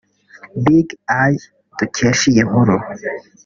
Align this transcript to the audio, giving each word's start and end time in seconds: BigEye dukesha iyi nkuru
BigEye 0.63 1.39
dukesha 1.77 2.23
iyi 2.31 2.43
nkuru 2.49 2.75